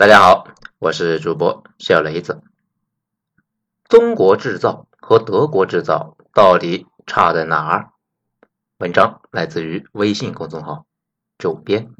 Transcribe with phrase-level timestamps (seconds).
[0.00, 0.46] 大家好，
[0.78, 2.40] 我是主播小雷子。
[3.86, 7.90] 中国制造和德国制造到底差在哪儿？
[8.78, 10.86] 文章来自于微信公众号
[11.36, 11.90] 主编，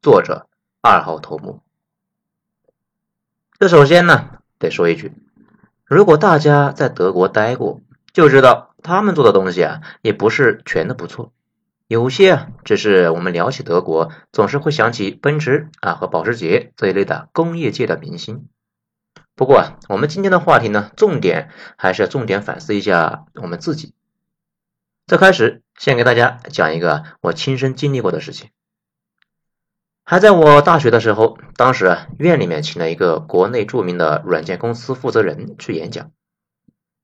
[0.00, 0.46] 作者
[0.80, 1.60] 二号头目。
[3.58, 5.12] 这首先呢，得说一句，
[5.84, 7.82] 如果大家在德国待过，
[8.14, 11.34] 就知道他们做的东西啊，也不是全都不错。
[11.92, 18.48] 有些只是我们聊起德国，总是会想起奔驰啊和保时捷这一类的工业界的明星。
[19.34, 23.92] 不过啊，我们今天的话题呢，重点还是要重点反思一下我们自己。
[25.06, 28.48] 在开始，先给大家讲一个我亲身经历过的事情。
[30.02, 36.10] 还在我大学的时候，当时啊院里面请了一个国内著名的软件公司负责人去演讲。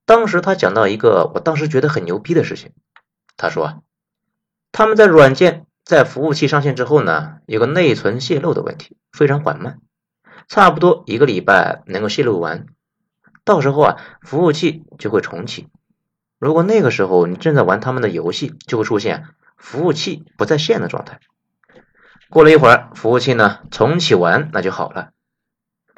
[0.06, 2.72] 当时他讲到一个我当时觉得很牛逼的事情，
[3.36, 3.78] 他说啊。
[4.72, 9.80] 他们在软件在服务器上线之后呢，有个内存泄露的问题，非常缓慢，
[10.46, 12.66] 差不多一个礼拜能够泄露完。
[13.44, 15.68] 到时候啊，服务器就会重启。
[16.38, 19.24] 如果那个时候你正在玩他们的游戏，就会出现
[19.56, 21.20] 服务器不在线的状态。
[22.30, 25.10] 过了一会儿，服务器呢重启完，那就好了。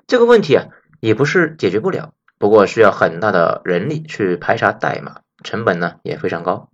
[0.06, 0.68] 这个问题啊，
[1.00, 6.70] 也不是解决不了，不过需要很大的人力去排查代码，成本呢也非常高。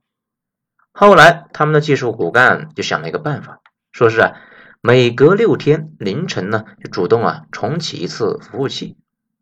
[0.98, 3.60] 后来，他们的技术骨干就想了一个办法，
[3.92, 4.32] 说是啊，
[4.80, 8.96] 每隔六天凌晨呢，就主动啊重启一次服务器，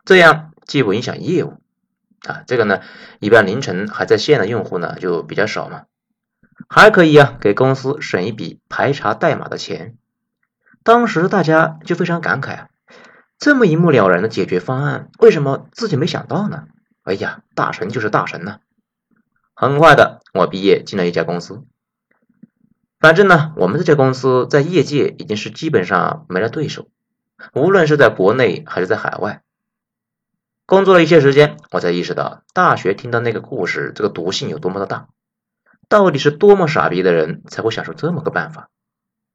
[0.04, 1.60] 这样既不影响业务
[2.26, 2.80] 啊，这个呢，
[3.20, 5.82] 一般凌晨还在线的用户呢就比较少嘛，
[6.68, 9.96] 还可以啊给公司省一笔排查代码的钱。
[10.82, 12.68] 当时大家就非常感慨啊，
[13.38, 16.64] 这么一目了然的解决方案，为什么自己没想到呢？
[17.04, 18.58] 哎呀，大神就是大神呐！
[19.54, 21.64] 很快的，我毕业进了一家公司。
[22.98, 26.88] 反正呢，我们这家公司在业界已经是基本上没了对手，
[27.54, 29.42] 无论是在国内还是在海外。
[30.66, 35.08] 工作了一些时间，我才意识到大学听到那个故事，这个毒性有多么的大。
[35.88, 38.70] 到底是多么傻逼的人才会想出这么个办法？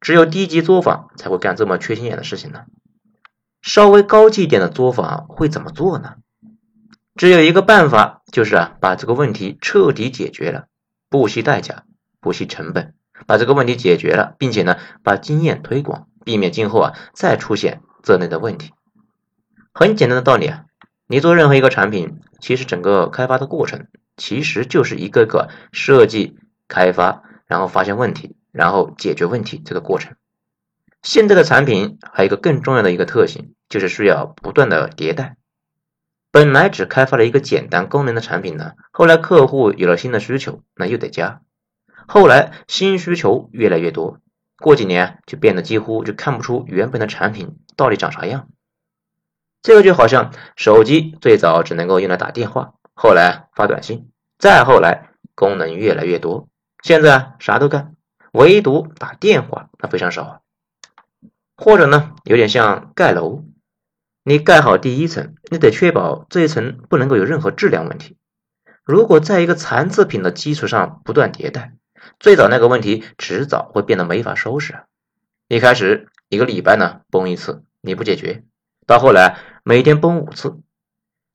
[0.02, 2.64] 只有低级作坊才会干这么缺心眼的事情呢？
[3.62, 6.16] 稍微高级一点的作坊会怎么做呢？
[7.16, 10.68] 只有一个办法，就是啊，把这个问题彻底解决了，
[11.10, 11.84] 不惜代价，
[12.20, 12.94] 不惜成本，
[13.28, 18.72] 把这个问题解决了，并且呢，把经验推广，避免今后啊再出现这类的问题。
[19.74, 20.66] 很简单的道理啊，
[21.08, 30.16] 你做任何一个产品，其实整个开发的过程，其实就是一个个设计、开发，然后发现问题，然后解决问题这个过程。
[31.02, 35.38] 现在的产品还有一个更重要的一个特性，就是需要不断的迭代。
[36.32, 41.42] 本来只开发了一个简单功能的产品呢，后来客户有了新的需求，那又得加。
[42.08, 44.20] 后来新需求越来越多，
[44.60, 48.48] 过几年就变得几乎就看不出原本的产品到底长啥样。
[49.64, 56.48] 这个就好像手机最早只能够用来打电话，后来发短信，再后来功能越来越多，
[56.84, 57.96] 现在啥都干，
[58.34, 60.40] 唯独打电话那非常少啊。
[61.58, 63.44] 或者呢，有点像盖楼。
[64.30, 68.16] 你盖好第一层，你得确保这一层不能够有任何质量问题。
[68.84, 71.74] 如果在一个残次品的基础上不断迭代，
[72.20, 74.84] 最早那个问题迟早会变得没法收拾啊。
[75.48, 78.44] 一开始一个礼拜呢崩一次，你不解决，
[78.86, 80.60] 到后来每天崩五次，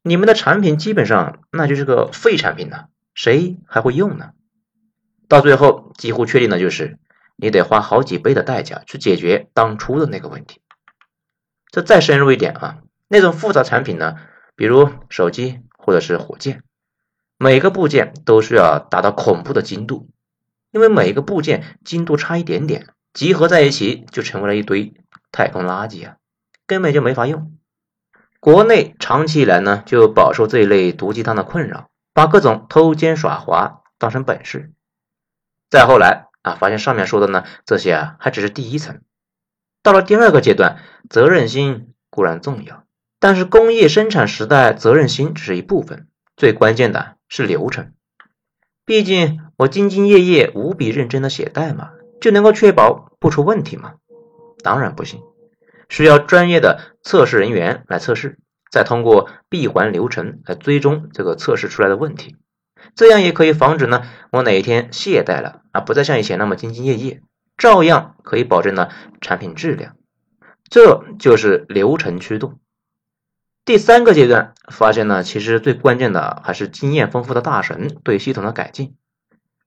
[0.04, 4.30] 你们的产品基本上那就是个废产品了，谁还会用呢？
[5.26, 7.00] 到最后几乎确定的就是
[7.34, 10.60] 你得花好几倍的代价去解决当初的那个问题。
[11.72, 12.78] 这再深入一点啊，
[13.14, 14.16] 那种复杂产品呢，
[14.56, 16.64] 比如手机或者是火箭，
[17.38, 20.08] 每个部件都需要达到恐怖的精度，
[20.72, 24.94] 因为每一个部件精度差一点点，集合在一起就成为了一堆
[25.30, 26.16] 太空垃圾啊，
[26.66, 27.56] 根本就没法用。
[28.40, 34.72] 国内长期以来呢，就饱受这一类毒鸡汤的困扰，把各种偷奸耍滑当成本事。
[35.70, 39.00] 再后来啊，发现上面说的呢，这些啊，还只是第一层。
[39.84, 42.83] 到了第二个阶段，责任心固然重要，
[43.24, 47.94] 但是工业生产时代责任心只是一部分，最关键的是流程。
[48.84, 53.94] 毕竟我兢兢业业、无比认真的写代码，就能够确保不出问题吗？
[54.62, 55.22] 当然不行，
[55.88, 58.36] 需要专业的测试人员来测试，
[58.70, 62.36] 再通过闭环流程来追踪这个测试出来的问题，
[62.94, 67.22] 这样也可以防止呢，我哪一天懈怠了啊，不再像以前那么兢兢业业。
[67.56, 68.90] 照样可以保证了
[69.22, 69.96] 产品质量，
[70.68, 72.58] 这就是流程驱动。
[73.64, 78.94] 第三个阶段发现呢，其实最关键的还是经验丰富的大神对系统的改进。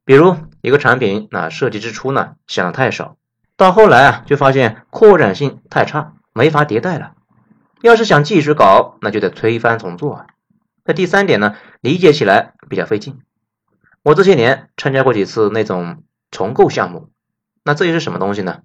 [0.06, 3.18] 比如一个产品，那设计之初呢想的太少，
[3.56, 7.14] 到后来啊就发现扩展性太差，没法迭代了。
[7.82, 10.28] 要是想继续搞，那就得推翻重做啊。
[10.86, 13.20] 那第三点呢，理解起来比较费劲。
[14.04, 17.10] 我这些年参加过几次那种重构项目，
[17.64, 18.62] 那这又是什么东西呢？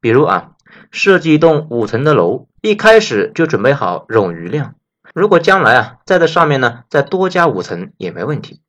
[0.00, 0.52] 比如啊，
[0.92, 4.76] 设计一栋五层的楼，一开始就准备好冗余量，
[5.12, 8.60] 如果将来啊再在上面呢再多加五层也没问题。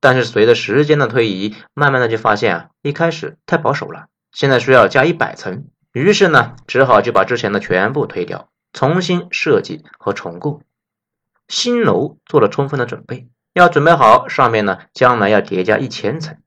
[0.00, 10.62] 但是随着时间的推移，慢慢的就发现啊，一开始太保守了，现在需要加一百层，于是呢只好就把之前的全部推掉，重新设计和重构。
[11.46, 13.28] 新楼做了充分的准备。
[13.52, 16.38] 要准备好，上面呢将来要叠加一千层。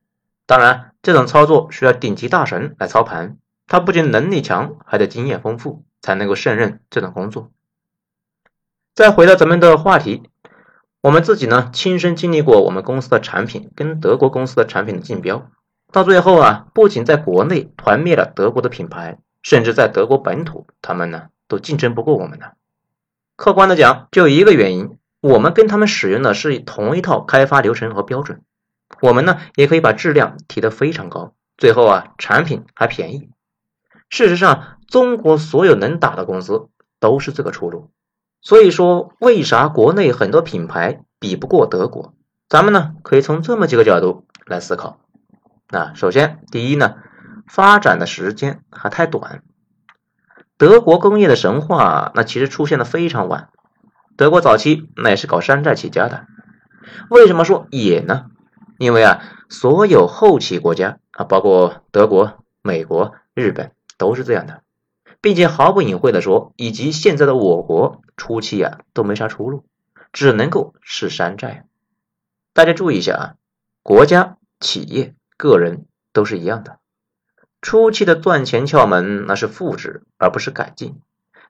[0.48, 7.52] 当然，这种操作需要顶级大神来操盘，他不仅能力强，还得经验丰富，才能够胜任这种工作。
[8.96, 10.24] 再回到咱们的话题，
[11.02, 15.52] 我们自己呢亲身经历过我们公司的产品跟德国公司的产品的竞标，
[15.92, 22.54] 到最后啊，不仅在国内团灭了德国的品牌，甚至在德国本土，他们呢都竞争不过我们的。
[23.36, 24.98] 客观的讲，就一个原因。
[25.20, 28.44] 我们跟他们使用的是同一套开发流程和标准，
[29.02, 33.30] 我们呢也可以把质量提得非常高，最后啊产品还便宜。
[34.10, 36.70] 事实上，中国所有能打的公司
[37.00, 37.92] 都是这个出路。
[38.42, 42.14] 所以说，为啥国内很多品牌比不过德国？
[42.48, 45.00] 咱们呢可以从这么几个角度来思考。
[45.70, 46.96] 那首先，第一呢，
[47.48, 49.44] 发展的时间还太短。
[50.58, 53.50] 德国工业的神话，那其实出现的非常晚。
[54.16, 56.26] 德国早期那也是搞山寨起家的，
[57.10, 58.28] 为什么说也呢？
[58.78, 64.62] 因为啊，所有后起国家啊，包括德国、美国、日本都是这样的，
[65.22, 69.66] 并且毫不隐晦的说，以及现在的我国初期啊都没啥出路，
[70.14, 71.66] 只能够是山寨。
[72.54, 73.36] 大家注意一下啊，
[73.84, 76.80] 国家、企业、个人都是一样的，
[77.62, 81.00] 初期的赚钱窍门那是复制，而不是改进。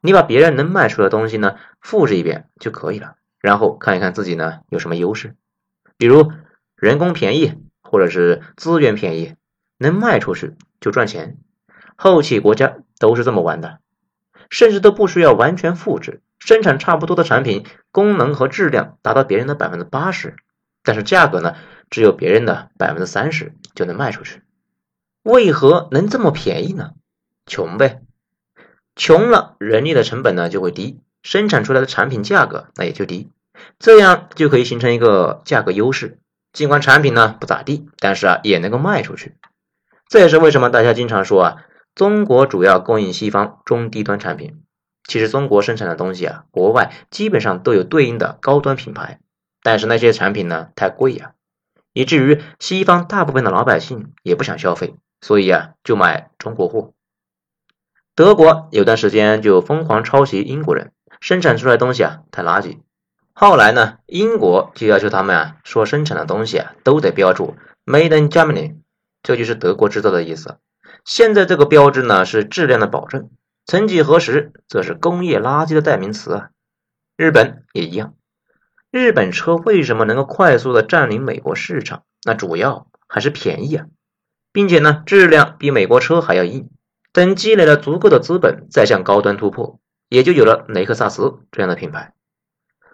[0.01, 5.35] 你把别人能卖出的东西呢复制一遍就可以了，然后看一看自己呢有什么优势，
[5.97, 6.31] 比如
[6.75, 9.35] 人工便宜或者是资源便宜，
[9.77, 11.37] 能卖出去就赚钱。
[11.95, 13.79] 后期国家都是这么玩的，
[14.49, 20.35] 甚至都不需要完全复制，生产差不多的产品，功能和质量达到别人的百分之八十，
[20.83, 21.55] 但是价格呢
[21.89, 24.41] 只有别人的百分之三十就能卖出去。
[25.23, 26.91] 为何能这么便宜呢？
[27.45, 28.01] 穷呗。
[28.95, 33.29] 穷了，人力的成本呢就会低，生产出来的产品价格那也就低，
[33.77, 36.19] 这样就可以形成一个价格优势。
[36.53, 39.35] 尽管产品呢不咋地，但是啊也能够卖出去。
[40.07, 41.55] 这也是为什么大家经常说啊，
[41.97, 44.61] 中国主要供应西方中低端产品。
[45.07, 49.19] 其实中国生产的东西啊，国外基本上都有对应的高端品牌，
[49.63, 51.31] 但是那些产品呢太贵呀，
[51.93, 56.93] 以至于西方大部分的老百姓也不想消费，所以啊就买中国货。
[58.13, 62.77] 德国有段时间就疯狂抄袭英国人生产出来的东西啊，太垃圾。
[63.33, 67.55] 后来呢，英国就要求他们啊，说生产的东西啊都得标注
[67.87, 68.75] “Made in Germany”，
[69.23, 70.59] 这就是德国制造的意思。
[71.07, 73.29] 现在这个标志呢是质量的保证，
[73.65, 76.49] 曾几何时这是工业垃圾的代名词啊。
[77.15, 78.13] 日本也一样，
[78.91, 82.03] 日本车为什么能够快速的占领美国市场？
[82.25, 83.85] 那主要还是便宜啊，
[84.51, 86.69] 并且呢质量比美国车还要硬。
[87.13, 89.79] 等积累了足够的资本，再向高端突破，
[90.09, 92.13] 也就有了雷克萨斯这样的品牌。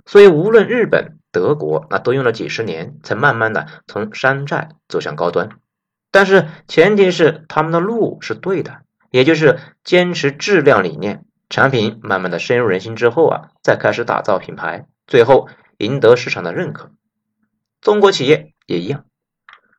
[0.05, 5.49] 所以，无论日本、德国，那都用了几十年，才慢慢的从山寨走向高端。
[6.13, 16.91] 但是，前提是他们的路是对的，也就是坚持质量理念，产品慢慢的深入人心之后啊，再开始打造品牌，最后赢得市场的认可。
[17.81, 19.05] 中国企业也一样，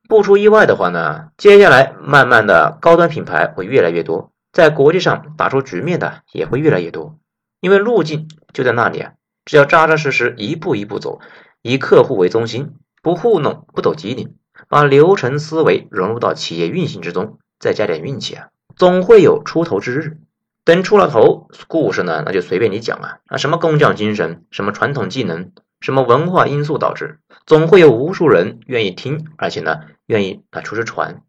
[0.09, 4.33] 不出意外的话呢，接下来慢慢的高端品牌会越来越多。
[4.53, 7.17] 在国际上打出局面的也会越来越多，
[7.61, 9.13] 因为路径就在那里啊！
[9.45, 11.21] 只要扎扎实实一步一步走，
[11.63, 14.35] 以客户为中心，不糊弄，不走机灵，
[14.69, 20.19] 把流程思维融入到企业运行之中，再加点运气啊，总会有出头之日。
[20.65, 23.19] 等出了头，故事呢，那就随便你讲啊！
[23.27, 31.21] 啊，什么工匠精神，什么传统技能，什么文化因素导致，总会有无数人愿意听，而且呢，愿意啊出去传。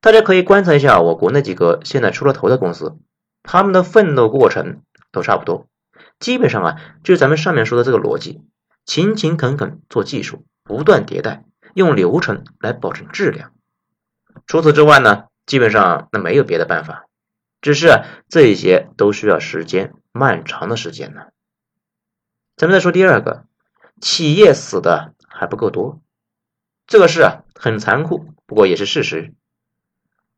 [0.00, 2.96] 大家可以观察一下我国那几个现在出了头的公司，
[3.42, 5.66] 他们的奋斗过程都差不多，
[6.20, 8.40] 基本上啊就是咱们上面说的这个逻辑：
[8.86, 13.52] 勤勤恳恳做技术，不断迭代，用流程来保证质量。
[14.46, 17.06] 除此之外呢，基本上那没有别的办法，
[17.60, 21.26] 只是这些都需要时间，漫长的时间呢。
[22.56, 23.44] 咱们再说第二个，
[24.00, 26.00] 企业死的还不够多，
[26.86, 29.34] 这个事啊很残酷，不过也是事实。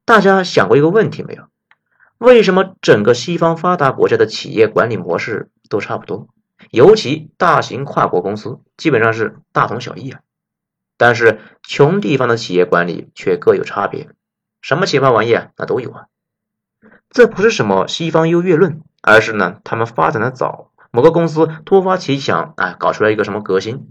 [0.05, 1.49] 大家想过一个问题没有？
[2.19, 6.29] 为什么整个西方发达国家的企业管理模式都差不多，
[6.71, 10.21] 尤其大型跨国公司基本上是大同小异啊。
[10.97, 14.09] 但是穷地方的企业管理却各有差别，
[14.63, 16.07] 什么奇葩玩意啊，那都有啊。
[17.11, 23.89] 这不是什么西方优越论，而是呢他们发展的早，某个公司突发奇想，啊，搞出来一个什么革新，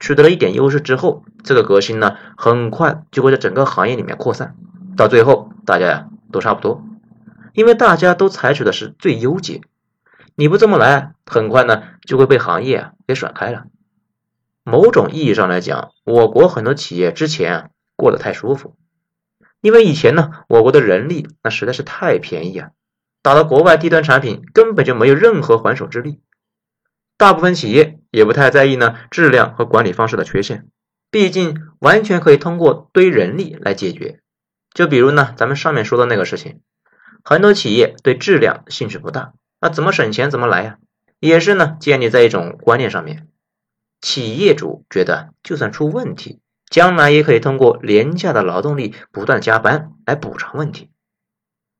[0.00, 4.56] 取得了一点优势之后，这个革新呢很快就会在整个行业里面扩散，
[4.96, 6.84] 到最后大家呀都差不多，
[7.52, 9.60] 因为大家都采取的是最优解，
[10.34, 13.64] 你不这么来，很快呢就会被行业啊给甩开了。
[14.68, 18.76] 某种意义上来讲，我国很多企业之前啊过得太舒服，
[19.60, 22.70] 因为以前呢，我国的人力那实在是太便宜啊，
[23.22, 26.20] 打到国外低端产品根本就没有任何还手之力。
[27.16, 30.66] 大部分企业也不太在意呢质量和管理方式的缺陷，
[31.12, 34.18] 毕竟完全可以通过堆人力来解决。
[34.74, 36.60] 就比如呢，咱们上面说的那个事情，
[37.22, 40.78] 很多企业对质量兴趣不大，那怎么省钱怎么来呀？
[41.20, 43.28] 也是呢，建立在一种观念上面。
[44.06, 46.38] 企业主觉得，就算出问题，
[46.70, 50.92] 将来也可以通过廉价的劳动力不断加班来补偿问题。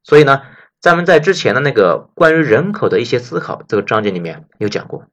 [0.03, 0.43] 所以呢，
[0.81, 5.07] 咱们在之前的那个关于人口的一些思考这个章节里面有讲过，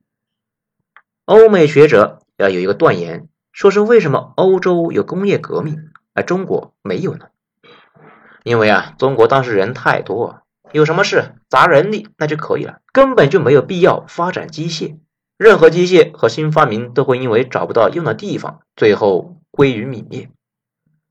[1.25, 7.27] 欧美学者要有一个断言，说是为什么欧洲有工业革命，而中国没有呢？
[8.43, 10.41] 因为啊，中国当时人太多，
[10.71, 14.97] 有什么事砸人力那就可以了，根本就没有必要发展机械。
[15.37, 20.29] 任何机械和新发明都会因为找不到用的地方，最后归于泯灭。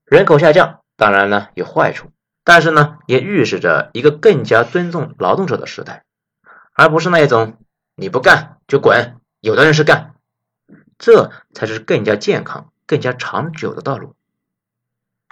[0.05, 2.09] 人口下降当然呢有坏处，
[2.43, 6.03] 但是呢也预示着一个更加尊重劳动者的时代，
[6.73, 7.57] 而不是那一种
[7.95, 10.15] 你不干就滚，有的人是干，
[10.97, 14.15] 这才是更加健康、更加长久的道路。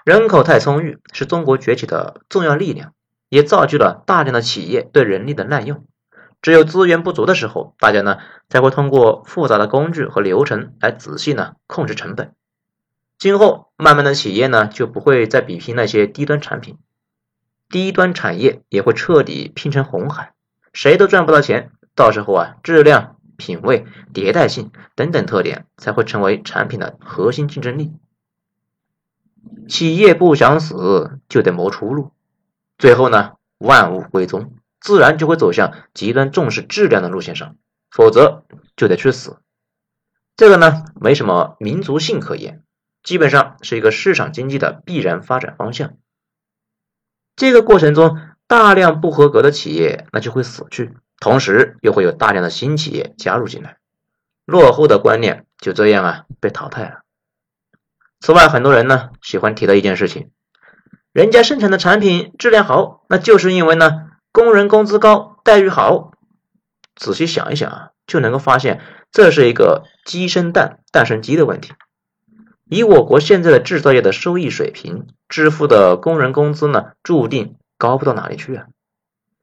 [0.03, 2.93] 人口太充裕是中国崛起的重要力量，
[3.29, 5.86] 也造就了大量的企业对人力的滥用。
[6.41, 8.17] 只有资源不足的时候，大家呢
[8.50, 12.33] 才会通过复杂的工具和流程来仔细呢控制成本。
[13.19, 16.79] 今后慢慢的企业呢就不会再比拼那些低端产品，
[17.69, 20.33] 低端产业也会彻底拼成红海，
[20.74, 21.71] 谁都赚不到钱。
[21.93, 27.93] 到时候啊，质量、品味、迭代性等等特点才会成为产品的核心竞争力。
[29.67, 32.12] 企业不想死，就得谋出路。
[32.77, 34.53] 最后呢，万物归宗。
[34.81, 37.55] 自然就会走向极端重视质量的路线上，
[37.91, 38.45] 否则
[38.75, 39.38] 就得去死。
[40.35, 42.63] 这个呢，没什么民族性可言，
[43.03, 45.93] 基本上是一个市场经济的必然发展方向。
[47.35, 53.77] 这个过程中，大量不合格的企业那就会死去，同时又会有大量的新企业加入进来，
[54.45, 57.01] 落后的观念就这样啊被淘汰了。
[58.19, 60.31] 此外，很多人呢喜欢提到一件事情，
[61.13, 64.07] 人家生产的产品质量好，那就是因为呢。
[64.31, 66.11] 工人工资高，待遇好。
[66.95, 71.73] 仔细想一想啊，就能够发现这是一个鸡生蛋，蛋生鸡的问题。
[72.65, 78.67] 以我国现在的制造业的收益水平，支付的工人工资呢，注定高不到哪里去啊。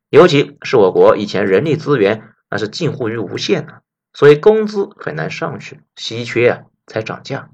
[0.09, 3.83] 尤其是我国以前人力资源那是近乎于无限的，
[4.15, 7.51] 所以工资很难上去，稀缺啊才涨价。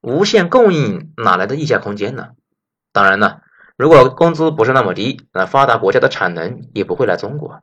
[0.00, 2.28] 无限供应哪来的溢价空间呢？
[2.92, 3.40] 当然呢。
[3.78, 7.62] 如果工资不是那么低，那发达国家的产能也不会来中国。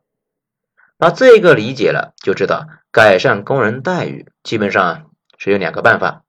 [0.98, 6.24] 把这个理解了，就知道改善工人待遇基本上是有两个办法。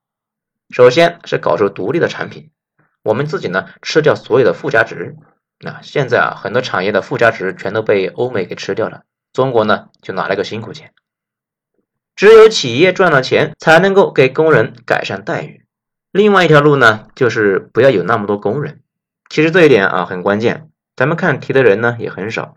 [0.71, 2.51] 首先是搞出独立的产品，
[3.05, 5.15] 我们自己呢吃掉所有的附加值。
[5.61, 10.93] 那现在啊，很多产业的附加值全都被欧美给吃掉了，中国呢就拿了个辛苦钱。
[12.17, 15.65] 只有企业赚了钱，才能够给工人改善待遇。
[16.11, 18.81] 另外一条路呢，就是不要有那么多工人。
[19.29, 22.57] 其实这一点啊很关键，咱们看题的人呢也很少，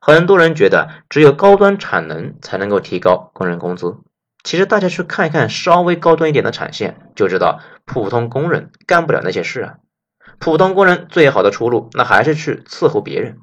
[0.00, 3.96] 很多人觉得只有高端产能才能够提高工人工资。
[4.42, 9.74] 其实大家去看一看稍微高端一点的产线，就知道普通工人干不了那些事啊。
[10.38, 13.38] 普通工人最好的出路，那还是去伺候别人，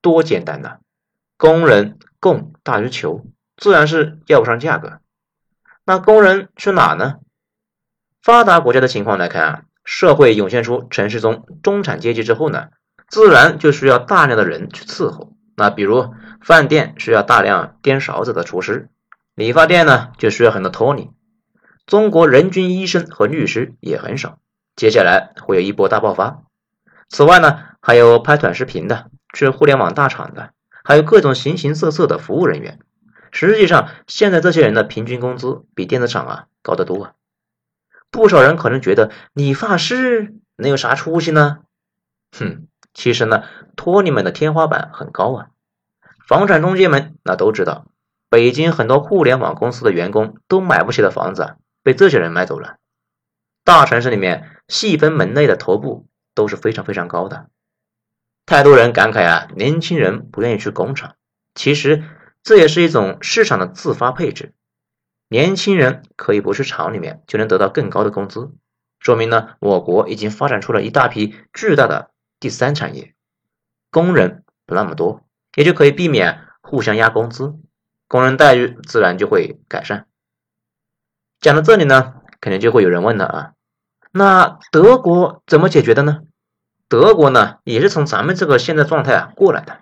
[0.00, 0.78] 多简单呐！
[1.36, 5.00] 工人供大于求，自然是要不上价格。
[5.84, 7.16] 那工人去哪呢？
[8.22, 9.62] 发达国家的情况来看啊。
[9.84, 12.68] 社会涌现出城市中中产阶级之后呢，
[13.08, 15.32] 自然就需要大量的人去伺候。
[15.56, 18.88] 那比如饭店需要大量颠勺子的厨师，
[19.34, 21.10] 理发店呢就需要很多托尼。
[21.84, 24.38] 中国人均医生和律师也很少，
[24.76, 26.42] 接下来会有一波大爆发。
[27.08, 30.50] 此外呢，还有拍短视频的，去互联网大厂的，
[30.84, 32.78] 还有各种形形色色的服务人员。
[33.30, 37.12] 实际上，现在这些人的平均工资比电子厂啊高得多啊。
[38.12, 41.60] 不少人可能觉得理发师能有啥出息呢？
[42.38, 43.42] 哼，其实呢，
[43.74, 45.46] 托尼们的天花板很高啊。
[46.28, 47.86] 房产中介们那都知道，
[48.28, 52.76] 北京很多互联网公司的员工都买不起的房子，被这些人买走了。
[53.64, 57.48] 大城市里面细分门类的头部都是非常非常高的。
[58.44, 61.16] 太多人感慨啊，年轻人不愿意去工厂，
[61.54, 62.04] 其实
[62.42, 64.52] 这也是一种市场的自发配置。
[65.32, 68.52] 年轻人可以不去厂里面就能得到更高的工资，
[69.00, 73.14] 说明呢，我国已经发展出了一大批巨大的第三产业。
[73.90, 75.22] 工人不那么多，
[75.54, 77.54] 也就可以避免互相压工资，
[78.08, 80.06] 工人待遇自然就会改善。
[81.40, 83.52] 讲到这里呢，肯定就会有人问了啊，
[84.12, 86.24] 那德国怎么解决的呢？
[86.88, 89.80] 德国呢，也是从咱们这个现在状态啊过来的，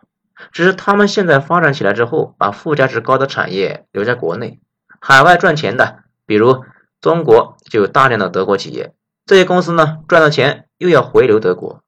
[0.53, 4.61] 只是他们现在发展起来之后，把附加值高的产业留在国内，
[5.01, 6.65] 海外赚钱的，比如
[7.01, 8.95] 中国就有大量的德国企业，
[9.27, 11.83] 这些公司呢赚了钱又要回流德国。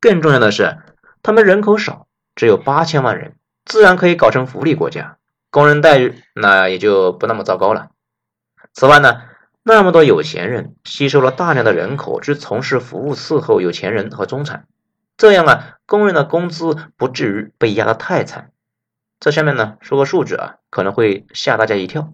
[0.00, 0.78] 更重要的是，
[1.22, 5.16] 他们人口少，只有八千万人，自然可以搞成福利国家，
[5.50, 7.90] 工人待遇那也就不那么糟糕了。
[8.74, 9.22] 此外呢。
[9.64, 14.66] 那么多有钱人吸收了大量的人口去从事服务伺候有钱人和中产，
[15.16, 18.50] 这样啊，工人的工资不至于被压得太惨。
[19.20, 22.12] 这下面呢说个数据啊，可能会吓大家一跳。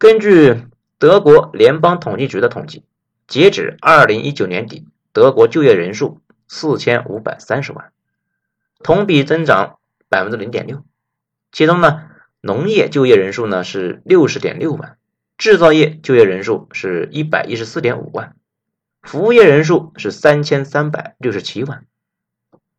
[0.00, 0.64] 根据
[0.98, 2.84] 德国联邦统计局的统计，
[3.28, 7.92] 截止二零一九年底，德国就业人数四千五百三十万，
[8.82, 9.78] 同比增长
[10.08, 10.82] 百分之零点六。
[11.52, 12.08] 其中呢，
[12.40, 14.96] 农业就业人数呢是六十点六万。
[15.36, 18.34] 制造业就业人数是一百一十四点五万，
[19.02, 21.84] 服务业人数是三千三百六十七万。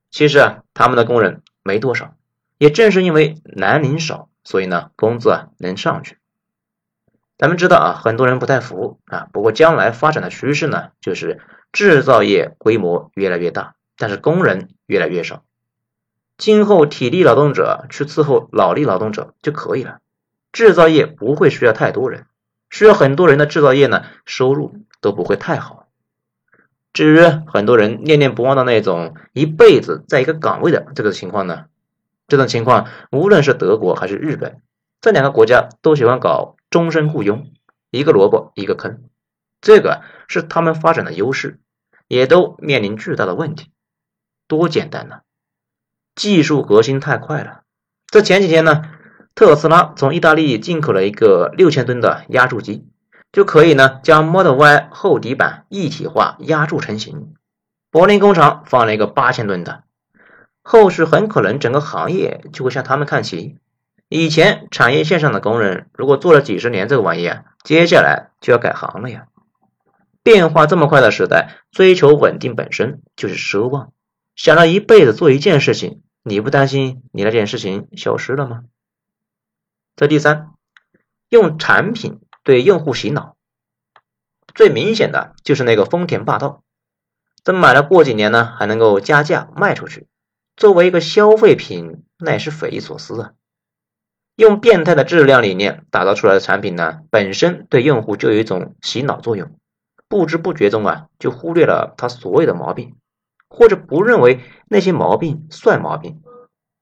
[0.10, 2.16] 其实啊，他们的工人没多少，
[2.58, 6.18] 也正是因为南宁少，所以呢，工资啊能上去。
[7.42, 11.40] 咱们知道啊，很多人不太服啊，不过将来发展的趋势呢，就是
[11.72, 15.42] 制造业规模越来越大，但是工人越来越少。
[16.38, 20.02] 今后体力劳动者去伺候脑力劳动者就可以了，
[20.52, 22.28] 制造业不会需要太多人。
[22.70, 25.88] 需要很多人的制造业呢，收入都不会太好。
[26.94, 31.66] 至于很多人念念不忘的那种一辈子在一个岗位的这个情况呢，
[32.28, 34.62] 这种情况无论是德国还是日本
[35.02, 37.52] 这两个国家都喜欢搞终身雇佣，
[37.92, 39.04] 一个萝卜一个坑，
[39.62, 41.60] 这个是他们发展的优势，
[42.08, 43.70] 也都面临巨大的问题。
[44.48, 45.20] 多简单呢，
[46.16, 47.62] 技术革新太快了。
[48.08, 48.82] 这前几天呢。
[49.34, 52.86] 特斯拉从意大利进口了一个六千吨的压铸机，
[53.32, 57.34] 就可以呢将 Model Y 后底板一体化压铸成型。
[57.92, 59.86] 柏林工厂放了一个八千吨的，
[60.62, 63.58] 后续很可能整个行业就会向他们看齐。
[64.14, 69.28] 以前产业线上的工人如果做了几十年这个玩意啊，接下来就要改行了呀。
[70.22, 73.94] 变化这么快的时代，追求稳定本身就是奢望。
[74.36, 78.64] 想要一辈子做一件事情，你不担心你那件事情消失了吗？
[79.96, 80.50] 这第三，
[81.30, 83.38] 用产品对用户洗脑，
[84.54, 86.64] 最明显的就是那个丰田霸道，
[87.46, 90.08] 这买了过几年呢，还能够加价卖出去，
[90.58, 93.32] 作为一个消费品，那也是匪夷所思啊！
[94.42, 99.56] 用变态的质量理念打造出来的产品呢，本身对用户就有一种洗脑作用，
[100.08, 102.96] 不知不觉中啊，就忽略了它所有的毛病，
[103.50, 106.24] 或者不认为那些毛病算毛病，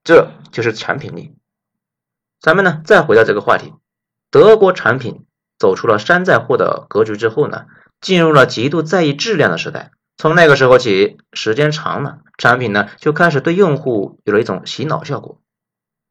[0.05, 1.35] 这就是产品力。
[2.39, 3.73] 咱们呢，再回到这个话题，
[4.31, 5.25] 德国产品
[5.57, 7.65] 走出了山寨货的格局之后呢，
[7.99, 9.91] 进入了极度在意质量的时代。
[10.15, 15.41] 从那个时候起，时间长了，产品呢就开始对用户有了一种洗脑效果。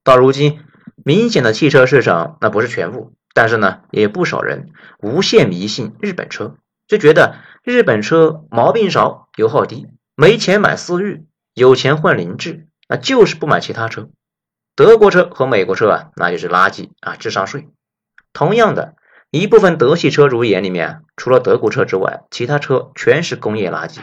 [0.04, 0.60] 到如今，
[1.08, 14.10] 明显的汽车市场那不是全部，但是呢，也有不少人无限迷信日本车，就觉得日本车毛病少、油耗低，没钱买思域，有钱换凌志，那就是不买其他车。
[14.76, 17.70] 德国车和美国车啊，那就是垃圾啊，智商税。
[18.34, 18.96] 同样的
[19.30, 24.00] 一部分德系车主眼里面，除了德国车之外，其他车全是工业垃圾。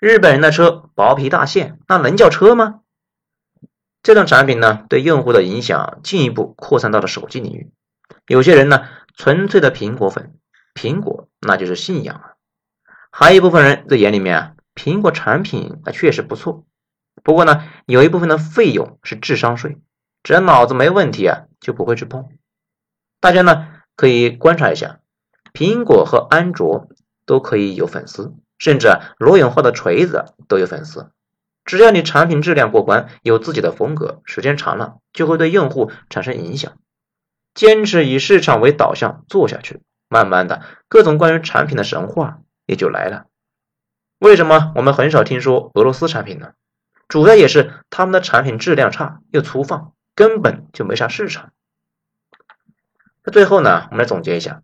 [0.00, 2.80] 日本人的车薄皮大线，那能叫车吗？
[4.06, 7.72] 这种产品呢，对用户的影响进一步扩散到了手机领域。
[8.28, 10.36] 有些人呢，纯粹的苹果粉，
[10.76, 12.34] 苹果那就是信仰啊。
[13.10, 16.64] 还有一部分人的眼里面啊，苹果产品那确实不错，
[17.24, 19.78] 不过呢，有一部分的费用是智商税。
[20.22, 22.28] 只要脑子没问题啊，就不会去碰。
[23.18, 23.66] 大家呢
[23.96, 25.00] 可以观察一下，
[25.52, 26.86] 苹果和安卓
[27.24, 28.86] 都可以有粉丝，甚至
[29.18, 31.10] 罗永浩的锤子都有粉丝。
[31.66, 36.78] 只要你产品质量过关，有自己的风格，时间长了就会对用户产生影响。
[37.52, 43.26] 坚持以市场为导向做下去，慢慢的各种关于产品的神话也就来了。
[44.18, 46.52] 为什么我们很少听说俄罗斯产品呢？
[47.06, 49.92] 主要也是他们的产品质量差又粗放。
[50.14, 51.52] 根本就没啥市场，
[53.22, 54.62] 那最后呢，我们来总结一下，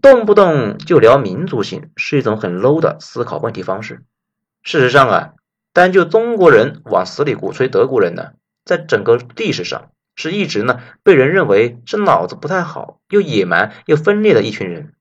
[0.00, 4.02] 动不动就聊民族性是一种很 low 的思考问题方式。
[4.62, 5.34] 事实上啊，
[5.72, 8.32] 单就中国人往死里鼓吹德国人呢，
[8.64, 14.94] 在整个历史上是一直呢被人认为是脑子不太好、又野蛮又分裂的一群人，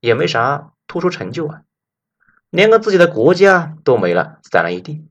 [0.00, 1.60] 也没啥突出成就啊，
[2.50, 5.04] 连个自己的国家都没了，散了一地。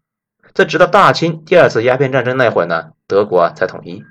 [0.54, 4.04] 这直到大清第二次鸦片战争那会儿呢，德国啊才统一。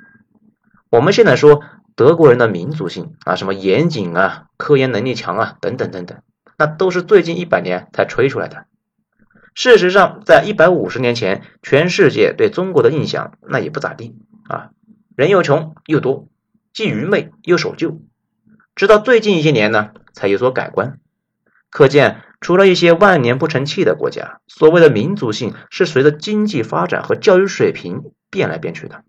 [0.90, 1.62] 我们现在说
[1.96, 6.22] 德国人的民族性啊，什么严谨啊、科研能力强啊，等等等等，
[6.58, 8.66] 那都是最近一百年才吹出来的。
[9.54, 14.16] 事实上，在一百五十年前，全世界对中国的印象那也不咋地
[14.48, 14.70] 啊，
[15.16, 16.28] 人又穷又多，
[16.72, 18.00] 既愚昧又守旧。
[18.74, 20.98] 直到最近一些年呢，才有所改观。
[21.70, 22.20] 可见。
[22.40, 29.02] 除了一些万年不成器的国家，所谓的民族性是随着经济发展和教育水平变来变去的。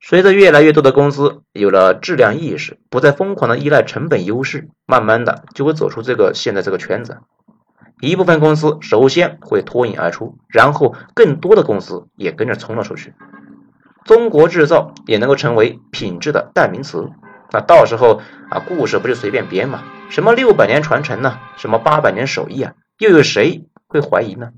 [0.00, 7.18] 随着越来越多的公司有了质量意识，不再疯狂的依赖成本优势，慢慢的就会走出这个现在这个圈子。
[8.00, 13.14] 一部分公司首先会脱颖而出，然后更多的公司也跟着冲了出去。
[14.04, 17.10] 中国制造也能够成为品质的代名词。
[17.52, 19.82] 那到时候啊，故事不就随便编吗？
[20.10, 21.38] 什么六百年传承呢？
[21.56, 22.74] 什么八百年手艺啊？
[22.98, 24.50] 又有谁会怀疑呢？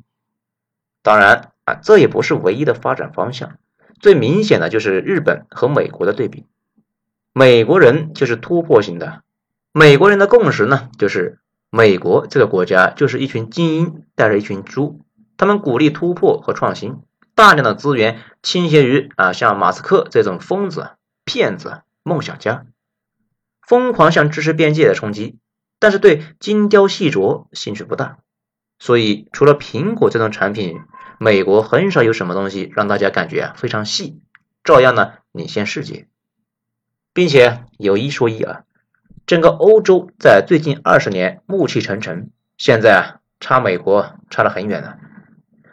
[1.02, 3.56] 当然啊，这也不是唯一的发展方向。
[4.00, 6.46] 最明显的就是日本和美国的对比。
[7.32, 9.22] 美国人就是突破型的，
[9.72, 11.38] 美国人的共识呢，就是
[11.70, 15.00] 美国这个国家就是一群精英带着一群猪，
[15.36, 17.02] 他们鼓励突破和创新，
[17.34, 20.90] 大量的资源倾斜于啊像马斯克这种疯子、
[21.24, 22.66] 骗子、梦想家。
[23.60, 25.36] 疯狂向知识边界的冲击，
[25.78, 28.16] 但是对精雕细琢兴趣不大，
[28.78, 30.80] 所以除了苹果这种产品，
[31.18, 34.22] 美国很少有什么东西让大家感觉啊非常细，
[34.64, 36.08] 照样呢领先世界，
[37.12, 38.62] 并且有一说一啊，
[39.28, 44.96] 整个欧洲在最近二十年暮气沉沉，现在啊差美国差了很远了，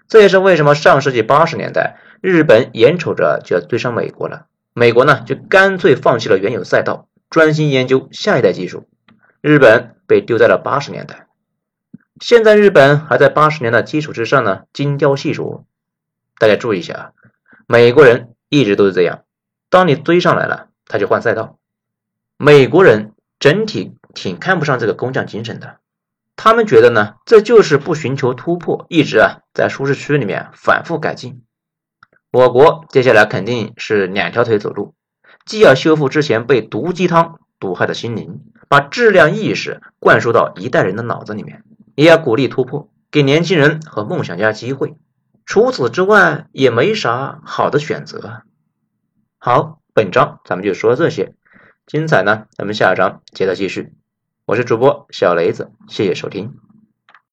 [0.10, 7.08] 这也是为什么上世纪八十年代日本眼瞅着就要追上美国了，美国呢就干脆放弃了原有赛道。
[7.30, 8.90] 专心研究下一代技术，
[9.40, 11.28] 日本被丢在了八十年代。
[12.20, 15.64] 现在日本还在八十年的基础之上呢，精雕细琢。
[16.40, 17.12] 大家注意一下啊，
[17.68, 19.24] 美国人一直都是这样，
[19.70, 21.58] 当你追上来了，他就换赛道。
[22.38, 25.80] 美国人整体挺看不上这个工匠精神的，
[26.36, 31.44] 他们觉得呢，这就是不寻求突破，一直啊在舒适区里面反复改进。
[32.32, 34.94] 我国接下来肯定是两条腿走路。
[35.46, 41.64] 既要修复之前被毒鸡汤毒害的心灵，把质量意识灌输到一代人的脑子里面，
[41.96, 44.96] 也要鼓励突破，给年轻人和梦想家机会。
[45.46, 48.42] 除此之外，也没啥好的选择。
[49.38, 51.36] 好，本章咱们就说这些，
[51.86, 53.94] 精彩呢，咱们下章接着继续。
[54.46, 56.65] 我是主播小雷子，谢谢收听。